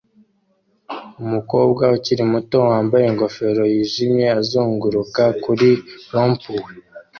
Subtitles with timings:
[1.23, 5.69] Umukobwa ukiri muto wambaye ingofero yijimye azunguruka kuri
[6.13, 6.69] rompowe